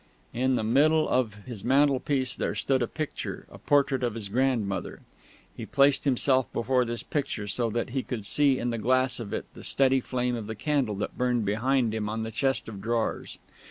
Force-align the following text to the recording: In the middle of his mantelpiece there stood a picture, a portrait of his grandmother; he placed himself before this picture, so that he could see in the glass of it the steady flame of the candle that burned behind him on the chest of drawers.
In 0.33 0.55
the 0.55 0.63
middle 0.63 1.07
of 1.07 1.35
his 1.45 1.63
mantelpiece 1.63 2.35
there 2.35 2.55
stood 2.55 2.81
a 2.81 2.87
picture, 2.87 3.45
a 3.51 3.59
portrait 3.59 4.01
of 4.01 4.15
his 4.15 4.29
grandmother; 4.29 5.01
he 5.55 5.63
placed 5.67 6.05
himself 6.05 6.51
before 6.51 6.85
this 6.85 7.03
picture, 7.03 7.45
so 7.45 7.69
that 7.69 7.91
he 7.91 8.01
could 8.01 8.25
see 8.25 8.57
in 8.57 8.71
the 8.71 8.79
glass 8.79 9.19
of 9.19 9.31
it 9.31 9.45
the 9.53 9.63
steady 9.63 9.99
flame 9.99 10.35
of 10.35 10.47
the 10.47 10.55
candle 10.55 10.95
that 10.95 11.19
burned 11.19 11.45
behind 11.45 11.93
him 11.93 12.09
on 12.09 12.23
the 12.23 12.31
chest 12.31 12.67
of 12.67 12.81
drawers. 12.81 13.37